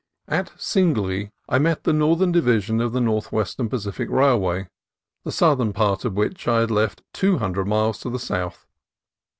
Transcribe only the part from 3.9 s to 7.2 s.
Railway, the southern part of which I had left